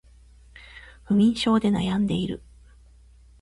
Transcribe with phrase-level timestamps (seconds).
[1.05, 2.41] 不眠症で悩んでいる